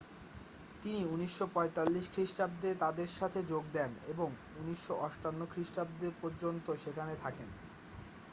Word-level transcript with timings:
তিনি 0.81 1.01
1945 1.07 2.13
খ্রিস্টাব্দে 2.13 2.69
তাদের 2.75 3.09
সাথে 3.17 3.39
যোগ 3.43 3.63
দেন 3.73 3.91
ও 4.11 4.25
1958 4.61 5.53
খ্রিস্টাব্দ 5.53 6.01
পর্যন্ত 6.21 6.65
সেখানে 6.83 7.13
থাকেন 7.23 7.49